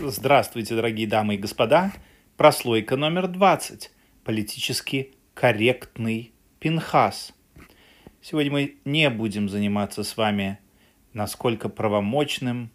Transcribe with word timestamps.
Здравствуйте, 0.00 0.76
дорогие 0.76 1.08
дамы 1.08 1.34
и 1.34 1.38
господа. 1.38 1.92
Прослойка 2.36 2.94
номер 2.94 3.26
20. 3.26 3.90
Политически 4.22 5.14
корректный 5.34 6.32
Пинхас. 6.60 7.32
Сегодня 8.22 8.52
мы 8.52 8.76
не 8.84 9.10
будем 9.10 9.48
заниматься 9.48 10.04
с 10.04 10.16
вами, 10.16 10.60
насколько 11.14 11.68
правомочным 11.68 12.70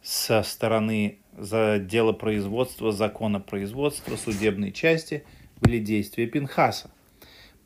со 0.00 0.42
стороны 0.42 1.18
за 1.36 1.78
дело 1.78 2.12
производства, 2.12 2.92
закона 2.92 3.40
производства, 3.40 4.16
судебной 4.16 4.72
части 4.72 5.24
были 5.60 5.78
действия 5.78 6.26
Пинхаса. 6.26 6.90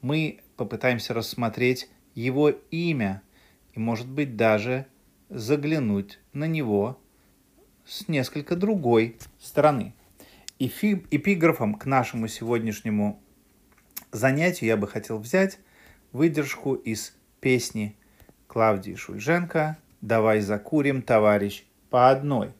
Мы 0.03 0.41
попытаемся 0.57 1.15
рассмотреть 1.15 1.89
его 2.17 2.51
имя 2.51 3.23
и, 3.75 3.79
может 3.79 4.09
быть, 4.09 4.35
даже 4.35 4.87
заглянуть 5.29 6.19
на 6.33 6.49
него 6.49 6.99
с 7.89 8.07
несколько 8.07 8.55
другой 8.55 9.17
стороны. 9.41 9.95
Эфи, 10.59 11.07
эпиграфом 11.11 11.75
к 11.75 11.87
нашему 11.87 12.29
сегодняшнему 12.29 13.23
занятию 14.13 14.69
я 14.69 14.77
бы 14.77 14.87
хотел 14.87 15.19
взять 15.19 15.59
выдержку 16.13 16.75
из 16.75 17.15
песни 17.41 17.97
Клавдии 18.47 18.95
Шульженко 18.95 19.79
«Давай 20.01 20.41
закурим, 20.41 21.03
товарищ, 21.03 21.65
по 21.91 22.11
одной». 22.11 22.53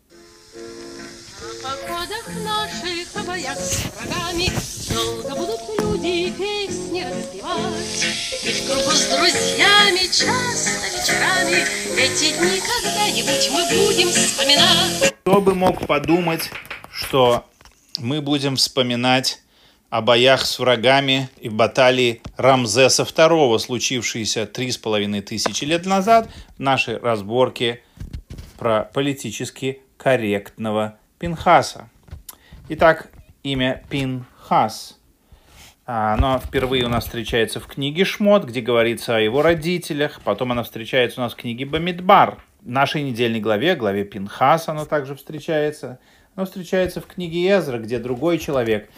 На 1.41 1.71
походах 1.71 2.29
наших, 2.45 3.17
о 3.17 3.23
боях 3.25 3.59
с 3.59 3.85
врагами 3.97 4.49
Долго 4.93 5.37
будут 5.37 5.61
люди 5.79 6.31
песни 6.31 7.03
распевать 7.03 8.07
И 8.45 8.53
в 8.53 8.67
кругу 8.67 8.91
с 8.91 9.07
друзьями 9.09 10.07
часто 10.11 10.87
вечерами 10.89 11.65
Эти 12.01 12.39
дни 12.39 12.61
когда-нибудь 12.61 13.51
мы 13.53 13.87
будем 13.87 14.09
вспоминать 14.09 15.18
Кто 15.29 15.43
бы 15.43 15.55
мог 15.55 15.87
подумать, 15.87 16.51
что 16.91 17.45
мы 17.99 18.23
будем 18.23 18.57
вспоминать 18.57 19.43
о 19.91 20.01
боях 20.01 20.47
с 20.47 20.59
врагами 20.59 21.29
и 21.39 21.51
баталии 21.51 22.23
Рамзеса 22.39 23.03
II, 23.03 23.59
случившейся 23.59 24.47
три 24.47 24.71
с 24.71 24.79
половиной 24.79 25.21
тысячи 25.21 25.67
лет 25.67 25.85
назад 25.85 26.31
в 26.57 26.61
нашей 26.61 26.97
разборке 26.97 27.83
про 28.59 28.85
политически 28.85 29.83
корректного 29.99 30.97
Пинхаса. 31.19 31.91
Итак, 32.71 33.11
имя 33.43 33.85
Пинхас. 33.91 34.99
А, 35.85 36.15
Оно 36.15 36.39
впервые 36.39 36.87
у 36.87 36.89
нас 36.89 37.05
встречается 37.05 37.61
в 37.61 37.67
книге 37.67 38.07
Шмот, 38.07 38.45
где 38.45 38.63
говорится 38.63 39.17
о 39.17 39.21
его 39.21 39.43
родителях. 39.43 40.23
Потом 40.25 40.53
оно 40.53 40.65
встречается 40.65 41.21
у 41.21 41.25
нас 41.25 41.35
в 41.35 41.37
книге 41.37 41.67
Бамидбар. 41.67 42.39
Нашей 42.69 43.03
недельной 43.03 43.41
главе, 43.41 43.77
главе 43.77 44.05
Пинхас, 44.05 44.69
оно 44.69 44.85
также 44.85 45.15
встречается. 45.15 45.99
Оно 46.35 46.45
встречается 46.45 47.01
в 47.01 47.07
книге 47.07 47.49
Эзра, 47.57 47.79
где 47.79 47.99
другой 47.99 48.37
человек, 48.37 48.91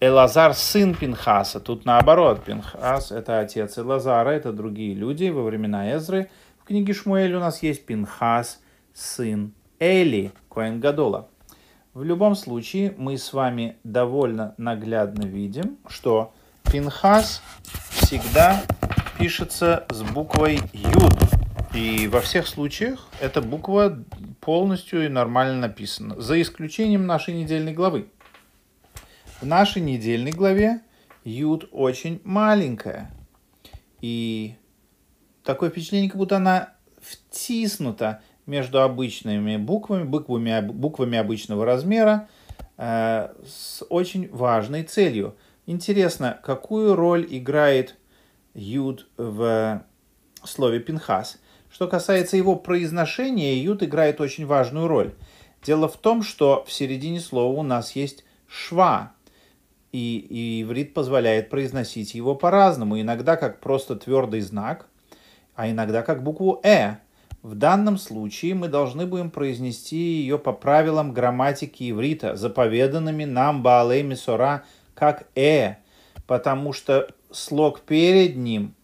Элазар, 0.00 0.54
сын 0.54 0.92
Пинхаса. 0.92 1.60
Тут 1.60 1.84
наоборот, 1.84 2.42
Пинхас– 2.42 3.12
это 3.12 3.38
отец 3.38 3.78
Элазара, 3.78 4.30
это 4.30 4.52
другие 4.52 4.94
люди 4.94 5.28
во 5.28 5.44
времена 5.44 5.94
Эзры. 5.94 6.30
В 6.60 6.64
книге 6.64 6.94
Шмуэль 6.94 7.32
у 7.34 7.38
нас 7.38 7.62
есть 7.62 7.86
Пинхас, 7.86 8.60
сын 8.92 9.54
Эли, 9.78 10.32
Коэн 10.50 10.80
Гадола. 10.80 11.28
В 11.94 12.02
любом 12.02 12.34
случае, 12.34 12.92
мы 12.98 13.18
с 13.18 13.32
вами 13.32 13.76
довольно 13.84 14.54
наглядно 14.56 15.22
видим, 15.22 15.78
что 15.86 16.34
Пинхас 16.64 17.40
всегда 17.90 18.64
пишется 19.16 19.86
с 19.90 20.02
буквой 20.02 20.58
Юд. 20.72 21.11
И 21.74 22.06
во 22.08 22.20
всех 22.20 22.48
случаях 22.48 23.08
эта 23.18 23.40
буква 23.40 24.04
полностью 24.40 25.06
и 25.06 25.08
нормально 25.08 25.68
написана, 25.68 26.20
за 26.20 26.40
исключением 26.42 27.06
нашей 27.06 27.32
недельной 27.32 27.72
главы. 27.72 28.08
В 29.40 29.46
нашей 29.46 29.80
недельной 29.80 30.32
главе 30.32 30.82
Юд 31.24 31.68
очень 31.72 32.20
маленькая. 32.24 33.10
И 34.02 34.54
такое 35.44 35.70
впечатление, 35.70 36.10
как 36.10 36.18
будто 36.18 36.36
она 36.36 36.74
втиснута 37.00 38.20
между 38.44 38.82
обычными 38.82 39.56
буквами, 39.56 40.04
буквами, 40.04 40.60
буквами 40.60 41.16
обычного 41.16 41.64
размера, 41.64 42.28
э, 42.76 43.32
с 43.46 43.82
очень 43.88 44.28
важной 44.30 44.82
целью. 44.82 45.36
Интересно, 45.64 46.38
какую 46.44 46.96
роль 46.96 47.26
играет 47.30 47.96
Юд 48.52 49.08
в 49.16 49.82
слове 50.44 50.80
Пинхас? 50.80 51.38
Что 51.72 51.88
касается 51.88 52.36
его 52.36 52.54
произношения, 52.54 53.54
Юд 53.54 53.82
играет 53.82 54.20
очень 54.20 54.44
важную 54.44 54.88
роль. 54.88 55.14
Дело 55.64 55.88
в 55.88 55.96
том, 55.96 56.22
что 56.22 56.64
в 56.66 56.72
середине 56.72 57.18
слова 57.18 57.58
у 57.58 57.62
нас 57.62 57.96
есть 57.96 58.24
шва, 58.46 59.12
и, 59.90 60.18
и 60.18 60.62
иврит 60.62 60.92
позволяет 60.92 61.48
произносить 61.48 62.14
его 62.14 62.34
по-разному, 62.34 63.00
иногда 63.00 63.36
как 63.36 63.60
просто 63.60 63.96
твердый 63.96 64.40
знак, 64.40 64.86
а 65.54 65.70
иногда 65.70 66.02
как 66.02 66.22
букву 66.22 66.60
«э». 66.62 66.96
В 67.42 67.54
данном 67.56 67.98
случае 67.98 68.54
мы 68.54 68.68
должны 68.68 69.04
будем 69.06 69.30
произнести 69.30 69.96
ее 69.96 70.38
по 70.38 70.52
правилам 70.52 71.12
грамматики 71.12 71.90
иврита, 71.90 72.36
заповеданными 72.36 73.24
нам 73.24 73.62
Баалей 73.62 74.02
Мисора 74.02 74.64
как 74.94 75.26
«э», 75.34 75.76
потому 76.26 76.72
что 76.72 77.08
слог 77.30 77.80
перед 77.80 78.36
ним 78.36 78.74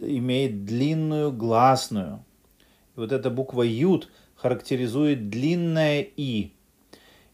имеет 0.00 0.64
длинную 0.64 1.32
гласную. 1.32 2.24
И 2.96 3.00
вот 3.00 3.12
эта 3.12 3.30
буква 3.30 3.62
«ют» 3.62 4.10
характеризует 4.36 5.28
длинное 5.28 6.06
«и». 6.16 6.52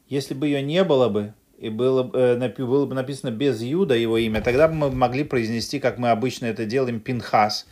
Если 0.08 0.34
бы 0.34 0.46
ее 0.46 0.62
не 0.62 0.84
было 0.84 1.08
бы, 1.08 1.34
и 1.58 1.68
было, 1.70 2.10
э, 2.14 2.52
было 2.58 2.86
бы 2.86 2.94
написано 2.94 3.30
без 3.30 3.62
Юда 3.62 3.94
его 3.94 4.18
имя, 4.18 4.42
тогда 4.42 4.68
бы 4.68 4.74
мы 4.74 4.90
могли 4.90 5.24
произнести, 5.24 5.80
как 5.80 5.98
мы 5.98 6.10
обычно 6.10 6.46
это 6.46 6.66
делаем, 6.66 7.00
Пинхас. 7.00 7.66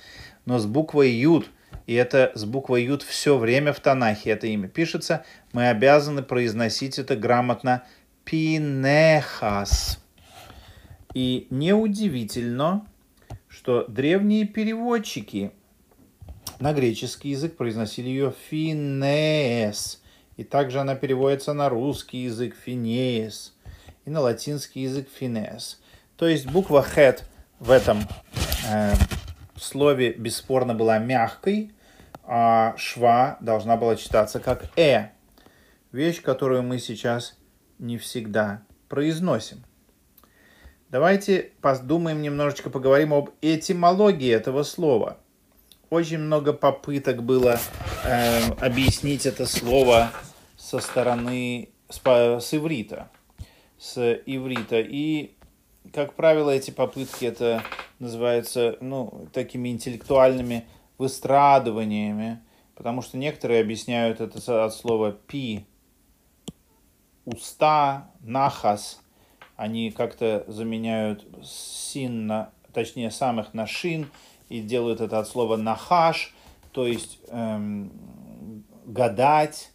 Но 0.47 0.59
с 0.59 0.67
буквой 0.67 1.11
Юд, 1.11 1.51
и 1.87 1.95
это 1.95 2.33
с 2.35 2.45
буквой 2.45 2.85
Юд 2.85 3.03
все 3.03 3.37
время 3.37 3.73
в 3.73 3.81
Танахе 3.81 4.31
это 4.31 4.47
имя 4.47 4.69
пишется, 4.69 5.25
мы 5.53 5.69
обязаны 5.69 6.23
произносить 6.23 6.99
это 6.99 7.17
грамотно 7.17 7.85
Пинехас. 8.25 9.99
И 11.15 11.47
неудивительно, 11.51 12.87
что 13.53 13.85
древние 13.87 14.47
переводчики 14.47 15.53
на 16.59 16.73
греческий 16.73 17.31
язык 17.31 17.57
произносили 17.57 18.09
ее 18.09 18.33
финес. 18.49 20.03
И 20.39 20.45
также 20.45 20.81
она 20.81 20.95
переводится 20.95 21.53
на 21.53 21.69
русский 21.69 22.25
язык 22.25 22.57
финес 22.57 23.55
и 24.07 24.11
на 24.11 24.21
латинский 24.21 24.85
язык 24.85 25.09
финес. 25.15 25.81
То 26.17 26.27
есть 26.27 26.47
буква 26.47 26.83
хет 26.83 27.29
в 27.59 27.71
этом 27.71 28.01
э, 28.71 28.95
слове 29.57 30.15
бесспорно 30.15 30.75
была 30.75 30.99
мягкой, 30.99 31.73
а 32.25 32.75
шва 32.79 33.37
должна 33.41 33.77
была 33.77 33.97
читаться 33.97 34.41
как 34.41 34.67
э. 34.79 35.11
Вещь, 35.93 36.23
которую 36.23 36.63
мы 36.63 36.79
сейчас 36.79 37.37
не 37.79 37.99
всегда 37.99 38.63
произносим. 38.89 39.63
Давайте 40.93 41.53
подумаем 41.63 42.21
немножечко, 42.21 42.69
поговорим 42.69 43.15
об 43.15 43.31
этимологии 43.41 44.31
этого 44.31 44.63
слова. 44.63 45.17
Очень 45.89 46.19
много 46.19 46.53
попыток 46.53 47.23
было 47.23 47.59
э, 48.05 48.51
объяснить 48.61 49.25
это 49.25 49.47
слово 49.47 50.11
со 50.59 50.81
стороны 50.81 51.71
с, 51.89 51.99
с 51.99 52.55
иврита, 52.55 53.09
с 53.79 54.21
иврита. 54.27 54.81
И, 54.81 55.35
как 55.95 56.13
правило, 56.13 56.51
эти 56.51 56.71
попытки 56.71 57.25
это 57.25 57.63
называются 57.99 58.77
ну, 58.83 59.29
такими 59.33 59.71
интеллектуальными 59.71 60.67
выстрадываниями, 60.99 62.43
потому 62.75 63.01
что 63.01 63.17
некоторые 63.17 63.63
объясняют 63.63 64.21
это 64.21 64.67
от 64.67 64.75
слова 64.75 65.13
пи, 65.13 65.65
уста, 67.25 68.11
нахас, 68.21 69.01
они 69.63 69.93
как-то 69.93 70.45
заменяют 70.49 71.25
син 71.45 72.27
на, 72.27 72.51
точнее, 72.73 73.13
самых 73.13 73.55
на 73.55 73.69
шин 73.69 74.11
и 74.49 74.61
делают 74.61 75.01
это 75.01 75.21
от 75.21 75.29
слова 75.29 75.57
нахаш, 75.57 76.35
то 76.73 76.85
есть 76.85 77.21
эм, 77.29 77.93
гадать 78.85 79.71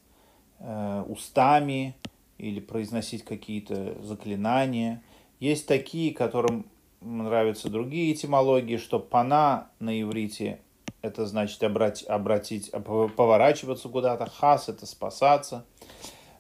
э, 0.60 1.04
устами 1.07 1.95
или 2.38 2.60
произносить 2.60 3.24
какие-то 3.24 3.95
заклинания. 4.04 5.01
Есть 5.39 5.68
такие, 5.68 6.13
которым 6.13 6.66
нравятся 7.00 7.69
другие 7.69 8.12
этимологии, 8.12 8.75
что 8.75 9.00
пана 9.00 9.69
на 9.80 10.01
иврите 10.01 10.60
это 11.01 11.25
значит 11.25 11.63
обратить, 11.63 12.10
обратить 12.10 12.72
поворачиваться 12.72 13.88
куда-то, 13.88 14.30
хас 14.30 14.68
это 14.68 14.86
спасаться, 14.86 15.66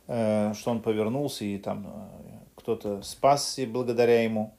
э, 0.07 0.53
что 0.53 0.71
он 0.71 0.81
повернулся 0.81 1.45
и 1.45 1.57
там 1.57 1.87
э, 1.87 2.26
кто-то 2.67 3.01
спасся 3.01 3.65
благодаря 3.65 4.25
ему. 4.25 4.53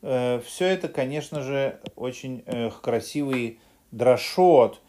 Э, 0.00 0.40
Все 0.46 0.64
это, 0.64 0.88
конечно 0.88 1.42
же, 1.42 1.78
очень 1.94 2.42
э, 2.46 2.70
красивый 2.70 3.58
дрошот, 3.90 4.80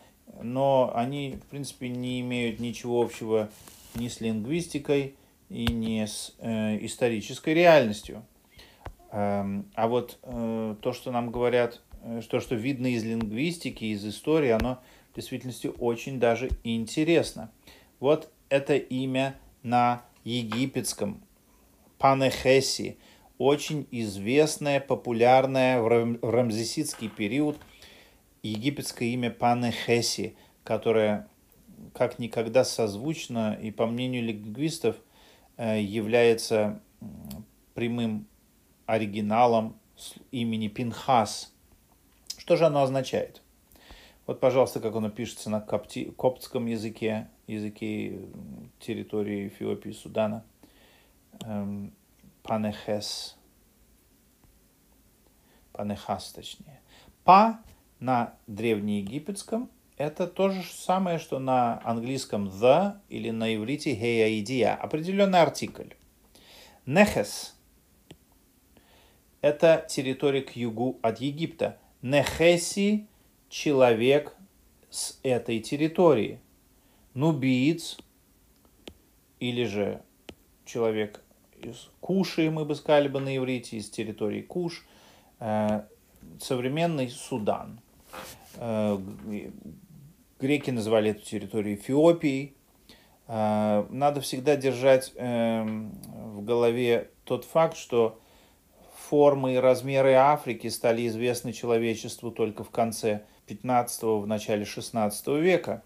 но 0.41 0.89
они, 0.95 1.37
в 1.43 1.47
принципе, 1.47 1.89
не 1.89 2.21
имеют 2.21 2.61
ничего 2.61 3.01
общего 3.01 3.49
ни 3.95 4.07
с 4.07 4.21
лингвистикой, 4.21 5.15
и 5.49 5.65
не 5.65 6.07
с 6.07 6.33
э, 6.39 6.77
исторической 6.85 7.53
реальностью. 7.53 8.23
Эм, 9.11 9.65
а 9.75 9.89
вот 9.89 10.17
то, 10.21 10.93
что 10.93 11.11
нам 11.11 11.29
говорят, 11.29 11.81
то, 12.29 12.39
что 12.39 12.55
видно 12.55 12.87
из 12.87 13.03
лингвистики, 13.03 13.83
из 13.83 14.05
истории, 14.05 14.51
оно 14.51 14.79
в 15.11 15.15
действительности 15.17 15.69
очень 15.77 16.21
даже 16.21 16.47
интересно. 16.63 17.51
Вот 17.99 18.31
это 18.47 18.77
имя 18.77 19.35
на 19.61 20.03
египетском, 20.23 21.21
Панехеси, 22.01 22.97
очень 23.37 23.87
известное, 23.91 24.79
популярное 24.79 25.79
в 25.79 25.87
рамзесидский 25.87 27.09
период 27.09 27.59
египетское 28.41 29.09
имя 29.09 29.29
Панехеси, 29.29 30.35
которое 30.63 31.27
как 31.93 32.17
никогда 32.17 32.63
созвучно 32.63 33.55
и, 33.61 33.69
по 33.69 33.85
мнению 33.85 34.23
лингвистов, 34.23 34.95
э, 35.57 35.79
является 35.79 36.81
прямым 37.75 38.25
оригиналом 38.87 39.75
имени 40.31 40.69
Пинхас. 40.69 41.53
Что 42.39 42.55
же 42.55 42.65
оно 42.65 42.81
означает? 42.81 43.43
Вот, 44.25 44.39
пожалуйста, 44.39 44.79
как 44.79 44.95
оно 44.95 45.11
пишется 45.11 45.51
на 45.51 45.61
копти, 45.61 46.05
коптском 46.17 46.65
языке, 46.65 47.27
языке 47.45 48.21
территории 48.79 49.49
Эфиопии 49.49 49.89
и 49.89 49.93
Судана. 49.93 50.43
Эм, 51.43 51.93
панехес. 52.43 53.37
Панехас, 55.71 56.31
точнее. 56.31 56.81
Па 57.23 57.61
на 57.99 58.35
древнеегипетском 58.47 59.69
это 59.97 60.27
то 60.27 60.49
же 60.49 60.63
самое, 60.63 61.19
что 61.19 61.39
на 61.39 61.79
английском 61.83 62.47
the 62.47 62.99
или 63.09 63.29
на 63.29 63.55
иврите 63.55 63.95
heaidia. 63.95 64.75
Определенный 64.75 65.39
артикль. 65.39 65.89
Нехес– 66.85 67.55
это 69.41 69.85
территория 69.87 70.41
к 70.41 70.55
югу 70.55 70.97
от 71.03 71.21
Египта. 71.21 71.77
Нехеси– 72.01 73.07
человек 73.49 74.35
с 74.89 75.19
этой 75.21 75.59
территории. 75.59 76.39
Нубиец 77.13 77.97
или 79.39 79.65
же 79.65 80.01
человек 80.65 81.21
из 81.65 81.89
Куши, 81.99 82.49
мы 82.49 82.65
бы 82.65 82.75
сказали 82.75 83.07
бы 83.07 83.19
на 83.19 83.35
иврите, 83.35 83.77
из 83.77 83.89
территории 83.89 84.41
Куш, 84.41 84.85
э, 85.39 85.83
современный 86.39 87.09
Судан. 87.09 87.79
Э, 88.55 88.97
греки 90.39 90.71
называли 90.71 91.11
эту 91.11 91.25
территорию 91.25 91.75
Эфиопией. 91.75 92.55
Э, 93.27 93.85
надо 93.89 94.21
всегда 94.21 94.55
держать 94.55 95.13
эм, 95.15 95.91
в 96.35 96.43
голове 96.43 97.09
тот 97.23 97.45
факт, 97.45 97.77
что 97.77 98.19
формы 98.95 99.55
и 99.55 99.57
размеры 99.57 100.13
Африки 100.13 100.67
стали 100.67 101.07
известны 101.07 101.53
человечеству 101.53 102.31
только 102.31 102.63
в 102.63 102.69
конце 102.69 103.23
15-го, 103.47 104.19
в 104.19 104.27
начале 104.27 104.65
16 104.65 105.27
века. 105.27 105.83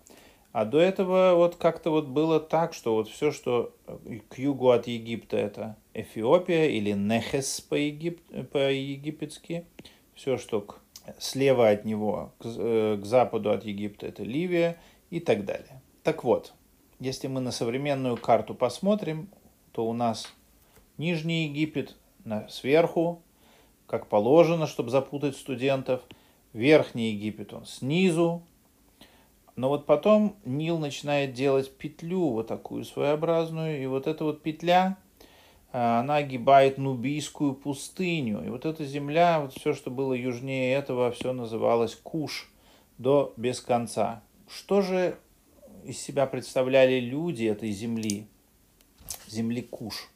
А 0.56 0.63
до 0.63 0.80
этого 0.80 1.34
вот 1.36 1.57
как-то 1.57 1.90
вот 1.90 2.07
было 2.07 2.40
так, 2.40 2.74
что 2.74 2.96
вот 2.96 3.10
все, 3.10 3.31
что 3.31 3.75
э, 3.88 4.19
к 4.30 4.38
югу 4.38 4.69
от 4.69 4.88
Египта, 4.88 5.36
это 5.36 5.75
Эфиопия 5.94 6.68
или 6.68 6.94
Нехес 6.94 7.60
по-египетски. 7.60 9.66
Все, 10.13 10.38
что 10.38 10.62
к, 10.62 10.80
слева 11.19 11.68
от 11.68 11.84
него, 11.84 12.31
к, 12.40 12.46
э, 12.46 12.98
к 13.02 13.06
западу 13.06 13.52
от 13.52 13.66
Египта, 13.66 14.07
это 14.07 14.24
Ливия 14.24 14.78
и 15.10 15.19
так 15.19 15.44
далее. 15.44 15.81
Так 16.04 16.24
вот, 16.24 16.54
если 17.02 17.28
мы 17.28 17.42
на 17.42 17.52
современную 17.52 18.16
карту 18.16 18.56
посмотрим, 18.56 19.28
то 19.74 19.86
у 19.86 19.92
нас 19.92 20.34
Нижний 20.98 21.48
Египет 21.48 21.98
на, 22.24 22.48
сверху, 22.48 23.22
как 23.88 24.07
положено, 24.07 24.68
чтобы 24.68 24.90
запутать 24.90 25.36
студентов. 25.36 26.00
Верхний 26.54 27.12
Египет 27.12 27.52
он 27.52 27.66
снизу, 27.66 28.42
но 29.56 29.69
вот 29.69 29.86
потом 29.86 30.36
Нил 30.44 30.80
начинает 30.80 31.34
делать 31.34 31.72
петлю 31.78 32.30
вот 32.30 32.48
такую 32.48 32.84
своеобразную, 32.84 33.81
и 33.81 33.86
вот 33.86 34.06
эта 34.06 34.25
вот 34.25 34.42
петля, 34.42 34.98
а, 35.72 36.02
она 36.02 36.18
огибает 36.18 36.78
Нубийскую 36.78 37.54
пустыню. 37.54 38.44
И 38.46 38.50
вот 38.50 38.66
эта 38.66 38.86
земля, 38.86 39.40
вот 39.40 39.54
все, 39.54 39.74
что 39.74 39.92
было 39.92 40.13
южнее 40.13 40.74
этого, 40.74 41.12
все 41.12 41.31
называлось 41.31 41.96
Куш 41.96 42.50
до 42.98 43.34
без 43.38 43.62
конца. 43.62 44.22
Что 44.50 44.81
же 44.81 45.18
из 45.86 46.00
себя 46.00 46.25
представляли 46.25 47.00
люди 47.00 47.46
этой 47.46 47.72
земли, 47.72 48.28
земли 49.28 49.62
Куш? 49.62 50.10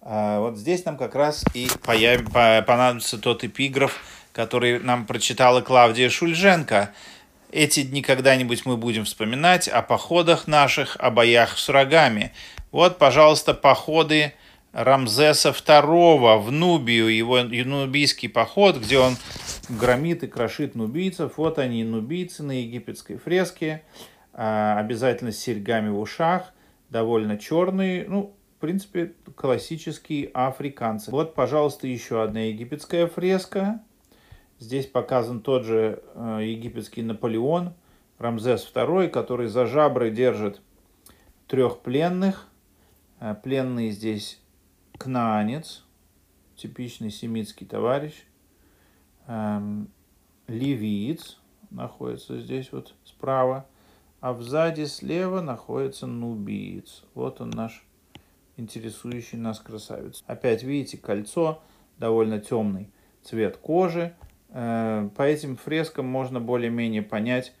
А, 0.00 0.40
вот 0.40 0.56
здесь 0.56 0.86
нам 0.86 0.96
как 0.96 1.14
раз 1.14 1.44
и 1.52 1.68
понадобится 1.84 3.18
тот 3.18 3.44
эпиграф, 3.44 4.02
который 4.32 4.78
нам 4.80 5.06
прочитала 5.06 5.60
Клавдия 5.60 6.08
Шульженко– 6.08 6.94
эти 7.50 7.82
дни 7.82 8.02
когда-нибудь 8.02 8.66
мы 8.66 8.76
будем 8.76 9.04
вспоминать 9.04 9.68
о 9.68 9.82
походах 9.82 10.46
наших, 10.46 10.96
о 10.98 11.10
боях 11.10 11.58
с 11.58 11.68
врагами. 11.68 12.32
Вот, 12.70 12.98
пожалуйста, 12.98 13.54
походы 13.54 14.34
Рамзеса 14.72 15.50
II 15.50 16.38
в 16.38 16.52
Нубию, 16.52 17.08
его 17.08 17.42
нубийский 17.42 18.28
поход, 18.28 18.76
где 18.76 18.98
он 18.98 19.16
громит 19.68 20.22
и 20.22 20.26
крошит 20.26 20.74
нубийцев. 20.74 21.32
Вот 21.36 21.58
они, 21.58 21.84
нубийцы 21.84 22.42
на 22.42 22.52
египетской 22.52 23.16
фреске, 23.16 23.82
а, 24.32 24.78
обязательно 24.78 25.32
с 25.32 25.38
серьгами 25.38 25.88
в 25.88 25.98
ушах, 25.98 26.52
довольно 26.90 27.38
черные, 27.38 28.04
ну, 28.08 28.34
в 28.58 28.60
принципе, 28.60 29.14
классические 29.36 30.30
африканцы. 30.34 31.10
Вот, 31.10 31.34
пожалуйста, 31.34 31.86
еще 31.86 32.22
одна 32.22 32.40
египетская 32.42 33.06
фреска. 33.06 33.80
Здесь 34.58 34.86
показан 34.86 35.40
тот 35.40 35.64
же 35.64 36.02
э, 36.14 36.40
египетский 36.42 37.02
Наполеон, 37.02 37.74
Рамзес 38.18 38.70
II, 38.74 39.08
который 39.08 39.46
за 39.46 39.66
жабры 39.66 40.10
держит 40.10 40.60
трех 41.46 41.80
пленных. 41.80 42.48
Э, 43.20 43.36
пленный 43.40 43.90
здесь 43.90 44.40
кнаанец, 44.98 45.84
типичный 46.56 47.10
семитский 47.10 47.66
товарищ. 47.66 48.24
Эм, 49.28 49.88
ливиец 50.48 51.38
находится 51.70 52.40
здесь 52.40 52.72
вот 52.72 52.94
справа. 53.04 53.66
А 54.20 54.34
сзади 54.34 54.84
слева 54.84 55.40
находится 55.40 56.06
нубиец. 56.06 57.04
Вот 57.14 57.40
он 57.40 57.50
наш 57.50 57.86
интересующий 58.56 59.38
нас 59.38 59.60
красавец. 59.60 60.24
Опять 60.26 60.64
видите, 60.64 60.98
кольцо, 60.98 61.62
довольно 61.98 62.40
темный 62.40 62.90
цвет 63.22 63.56
кожи. 63.56 64.16
Э, 64.50 65.08
по 65.16 65.22
этим 65.22 65.56
фрескам 65.56 66.06
можно 66.06 66.40
более-менее 66.40 67.02
понять, 67.02 67.52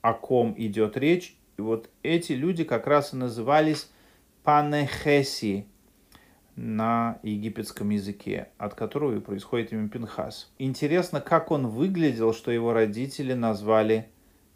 о 0.00 0.14
ком 0.14 0.54
идет 0.56 0.96
речь. 0.96 1.36
И 1.58 1.62
вот 1.62 1.90
эти 2.02 2.32
люди 2.32 2.64
как 2.64 2.86
раз 2.86 3.12
и 3.12 3.16
назывались 3.16 3.90
панехеси 4.42 5.66
на 6.56 7.18
египетском 7.22 7.90
языке, 7.90 8.48
от 8.58 8.74
которого 8.74 9.16
и 9.16 9.20
происходит 9.20 9.72
имя 9.72 9.88
Пинхас. 9.88 10.50
Интересно, 10.58 11.20
как 11.20 11.50
он 11.50 11.68
выглядел, 11.68 12.34
что 12.34 12.50
его 12.50 12.72
родители 12.72 13.34
назвали 13.34 14.08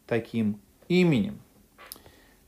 таким 0.07 0.61
именем. 0.88 1.41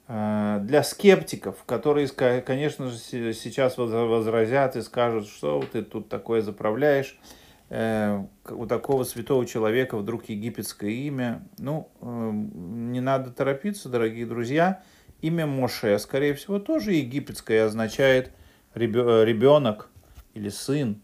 Э, 0.08 0.58
для 0.62 0.82
скептиков, 0.82 1.64
которые, 1.64 2.08
конечно 2.08 2.88
же, 2.88 2.98
сейчас 2.98 3.76
возразят 3.78 4.76
и 4.76 4.82
скажут, 4.82 5.26
что 5.26 5.62
ты 5.70 5.82
тут 5.82 6.08
такое 6.08 6.42
заправляешь, 6.42 7.18
у 7.68 8.66
такого 8.66 9.02
святого 9.04 9.44
человека 9.44 9.96
вдруг 9.96 10.28
египетское 10.28 10.90
имя. 10.90 11.42
Ну, 11.58 11.90
э, 12.00 12.30
не 12.32 13.00
надо 13.00 13.30
торопиться, 13.30 13.88
дорогие 13.88 14.24
друзья. 14.24 14.82
Имя 15.20 15.46
Моше, 15.46 15.98
скорее 15.98 16.34
всего, 16.34 16.60
тоже 16.60 16.92
египетское 16.92 17.66
означает 17.66 18.32
ребенок 18.74 19.88
или 20.34 20.48
сын 20.48 21.00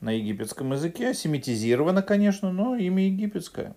на 0.00 0.12
египетском 0.12 0.72
языке. 0.72 1.12
Семитизировано, 1.12 2.00
конечно, 2.02 2.50
но 2.50 2.76
имя 2.76 3.04
египетское. 3.04 3.74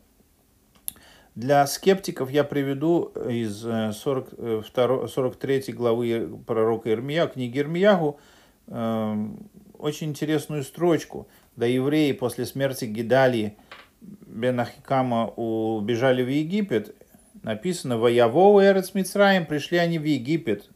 Для 1.35 1.67
скептиков 1.67 2.31
я 2.31 2.43
приведу 2.45 3.11
из 3.29 3.59
42, 3.59 5.07
43 5.07 5.63
э, 5.67 5.71
главы 5.73 6.39
пророка 6.47 6.89
Ирмия, 6.89 7.27
книги 7.27 7.59
Ирмиягу, 7.59 8.19
очень 8.67 10.09
интересную 10.09 10.63
строчку– 10.63 11.27
да 11.57 11.65
евреи 11.65 12.13
после 12.13 12.45
смерти 12.45 12.85
Гидалии 12.85 13.57
бен 14.01 14.59
Ахикама 14.61 15.27
убежали 15.27 16.23
в 16.23 16.29
Египет, 16.29 16.95
написано 17.43 17.97
«Воявоу 17.97 18.61
Эрец 18.61 18.93
Мицраем» 18.93 19.45
пришли 19.45 19.77
они 19.79 19.99
в 19.99 20.03
Египет, 20.03 20.69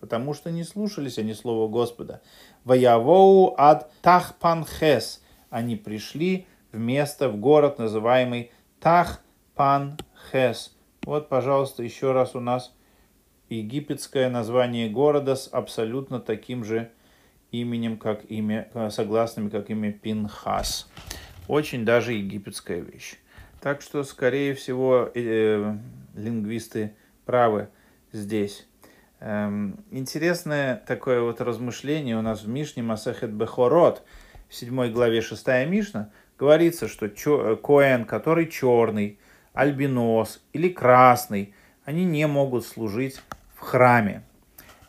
потому 0.00 0.34
что 0.34 0.50
не 0.50 0.64
слушались 0.64 1.18
они 1.18 1.32
слова 1.34 1.70
Господа. 1.70 2.20
«Воявоу 2.64 3.54
ад 3.56 3.90
Тахпанхес» 4.02 5.22
они 5.50 5.76
пришли 5.76 6.46
в 6.72 6.78
место, 6.78 7.28
в 7.28 7.36
город, 7.36 7.78
называемый 7.78 8.50
Тахпанхес. 8.80 10.74
Вот, 11.04 11.28
пожалуйста, 11.28 11.84
еще 11.84 12.10
раз 12.10 12.34
у 12.34 12.40
нас 12.40 12.74
египетское 13.48 14.28
название 14.28 14.88
города 14.88 15.36
с 15.36 15.46
абсолютно 15.46 16.18
таким 16.18 16.64
же 16.64 16.90
именем, 17.60 17.96
как 17.96 18.24
имя, 18.30 18.68
согласными, 18.90 19.48
как 19.48 19.70
имя 19.70 19.92
Пинхас. 19.92 20.90
Очень 21.48 21.84
даже 21.84 22.12
египетская 22.12 22.80
вещь. 22.80 23.16
Так 23.60 23.80
что, 23.80 24.02
скорее 24.04 24.54
всего, 24.54 25.10
э, 25.14 25.76
лингвисты 26.14 26.94
правы 27.24 27.68
здесь. 28.12 28.66
Эм, 29.20 29.84
интересное 29.90 30.82
такое 30.86 31.22
вот 31.22 31.40
размышление 31.40 32.18
у 32.18 32.22
нас 32.22 32.42
в 32.42 32.48
Мишне 32.48 32.82
Масахет 32.82 33.32
Бехорот, 33.32 34.02
в 34.48 34.54
7 34.54 34.90
главе 34.92 35.22
6 35.22 35.64
Мишна, 35.66 36.10
говорится, 36.38 36.88
что 36.88 37.08
чё, 37.08 37.56
Коэн, 37.56 38.04
который 38.04 38.46
черный, 38.46 39.18
альбинос 39.54 40.42
или 40.52 40.68
красный, 40.68 41.54
они 41.84 42.04
не 42.04 42.26
могут 42.26 42.66
служить 42.66 43.20
в 43.54 43.60
храме. 43.60 44.24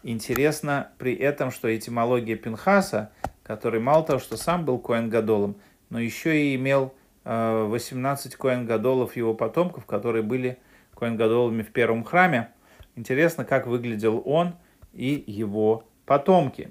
Интересно 0.08 0.92
при 1.00 1.16
этом, 1.16 1.50
что 1.50 1.76
этимология 1.76 2.36
Пинхаса, 2.36 3.10
который 3.42 3.80
мало 3.80 4.06
того, 4.06 4.20
что 4.20 4.38
сам 4.38 4.64
был 4.64 4.78
Коэн 4.78 5.10
Гадолом, 5.10 5.56
но 5.90 6.00
еще 6.00 6.40
и 6.40 6.56
имел 6.56 6.94
18 7.24 8.32
э, 8.32 8.38
Коэн 8.38 8.68
Гадолов 8.68 9.16
его 9.16 9.34
потомков, 9.34 9.88
которые 9.88 10.22
были 10.22 10.60
Коэн 10.94 11.18
Гадолами 11.18 11.64
в 11.64 11.72
первом 11.72 12.04
храме. 12.04 12.50
Интересно, 12.96 13.46
как 13.46 13.66
выглядел 13.66 14.22
он 14.24 14.54
и 14.94 15.24
его 15.26 15.86
потомки. 16.06 16.70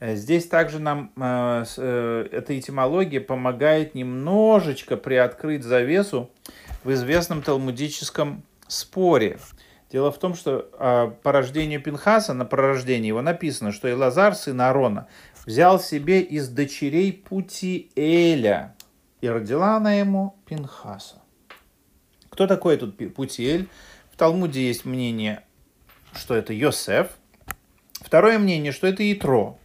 Э, 0.00 0.16
здесь 0.16 0.48
также 0.48 0.80
нам 0.80 1.12
э, 1.14 1.64
э, 1.76 2.28
эта 2.32 2.58
этимология 2.58 3.20
помогает 3.20 3.94
немножечко 3.94 4.96
приоткрыть 4.96 5.62
завесу 5.62 6.32
в 6.82 6.92
известном 6.92 7.42
талмудическом 7.42 8.42
споре. 8.66 9.38
Дело 9.94 10.10
в 10.10 10.18
том, 10.18 10.34
что 10.34 10.68
э, 10.72 11.12
по 11.22 11.30
рождению 11.30 11.80
Пинхаса, 11.80 12.34
на 12.34 12.44
пророждении 12.44 13.06
его 13.06 13.22
написано, 13.22 13.70
что 13.70 13.88
Илазар, 13.88 14.34
сын 14.34 14.60
Аарона, 14.60 15.06
взял 15.46 15.78
себе 15.78 16.20
из 16.20 16.48
дочерей 16.48 17.12
пути 17.12 17.92
Эля, 17.94 18.74
и 19.20 19.28
родила 19.28 19.76
она 19.76 19.92
ему 19.94 20.34
Пинхаса. 20.46 21.22
Кто 22.28 22.48
такой 22.48 22.74
этот 22.74 22.96
Путиэль? 23.14 23.68
В 24.10 24.16
Талмуде 24.16 24.66
есть 24.66 24.84
мнение, 24.84 25.44
что 26.12 26.34
это 26.34 26.52
Йосеф. 26.52 27.12
Второе 28.00 28.40
мнение, 28.40 28.72
что 28.72 28.88
это 28.88 29.12
Итро. 29.12 29.60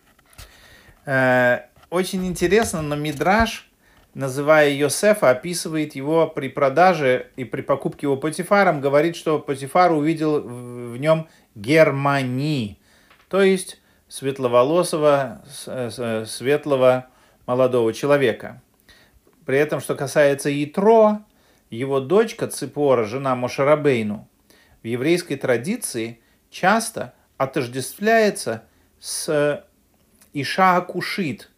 Э, 1.08 1.62
очень 1.90 2.28
интересно, 2.28 2.84
но 2.84 2.96
Мидраш, 2.96 3.69
называя 4.14 4.70
Йосефа, 4.70 5.30
описывает 5.30 5.96
его 5.96 6.28
при 6.28 6.50
продаже 6.50 7.28
и 7.36 7.44
при 7.44 7.62
покупке 7.62 8.08
его 8.08 8.18
Патифаром, 8.18 8.82
говорит, 8.82 9.16
что 9.16 9.40
Патифар 9.40 9.92
увидел 9.92 10.42
в 10.42 10.98
нем 10.98 11.28
Германи, 11.56 12.80
то 13.28 13.42
есть 13.42 13.80
светловолосого, 14.08 15.44
светлого 16.26 17.08
молодого 17.46 17.94
человека. 17.94 18.62
При 19.46 19.58
этом, 19.58 19.80
что 19.80 19.96
касается 19.96 20.52
Итро, 20.64 21.20
его 21.70 22.00
дочка 22.00 22.48
Ципора, 22.48 23.06
жена 23.06 23.36
Мошарабейну, 23.36 24.28
в 24.82 24.88
еврейской 24.88 25.36
традиции 25.36 26.20
часто 26.50 27.14
отождествляется 27.38 28.64
с 29.00 29.66
Иша 30.34 30.82
Кушит, 30.82 31.50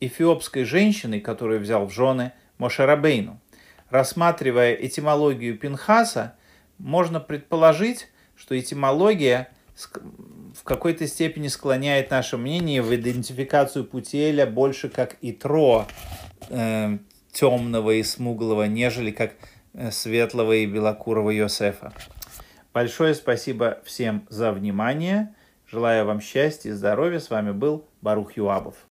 эфиопской 0.00 0.64
женщиной, 0.64 1.20
которую 1.20 1.60
взял 1.60 1.86
в 1.86 1.92
жены 1.92 2.32
Мошарабейну. 2.58 3.40
Рассматривая 3.90 4.74
этимологию 4.74 5.58
Пинхаса, 5.58 6.34
можно 6.78 7.20
предположить, 7.20 8.08
что 8.36 8.58
этимология 8.58 9.50
в 10.54 10.64
какой-то 10.64 11.06
степени 11.06 11.48
склоняет 11.48 12.10
наше 12.10 12.36
мнение 12.36 12.82
в 12.82 12.94
идентификацию 12.94 13.84
Путеля 13.84 14.46
больше 14.46 14.88
как 14.88 15.16
Итро, 15.20 15.86
э, 16.48 16.98
темного 17.32 17.92
и 17.92 18.02
смуглого, 18.02 18.64
нежели 18.64 19.10
как 19.10 19.34
э, 19.74 19.90
светлого 19.90 20.52
и 20.52 20.66
белокурого 20.66 21.30
Йосефа. 21.30 21.92
Большое 22.72 23.14
спасибо 23.14 23.78
всем 23.84 24.26
за 24.28 24.52
внимание. 24.52 25.34
Желаю 25.70 26.06
вам 26.06 26.20
счастья 26.20 26.70
и 26.70 26.72
здоровья. 26.72 27.18
С 27.18 27.30
вами 27.30 27.52
был 27.52 27.86
Барух 28.00 28.36
Юабов. 28.36 28.86